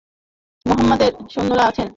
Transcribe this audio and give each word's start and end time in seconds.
মুহাম্মাদের 0.65 1.11
সৈন্যরা 1.33 1.63
আসছে। 1.67 1.83